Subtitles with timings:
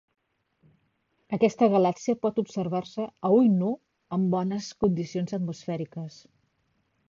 [1.37, 3.69] Aquesta galàxia pot observar-se a ull nu
[4.19, 6.21] en bones condicions atmosfèriques.